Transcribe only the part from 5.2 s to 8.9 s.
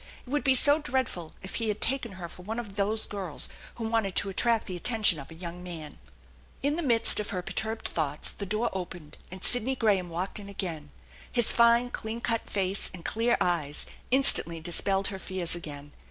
a young man! In the midst of her perturbed thoughts the door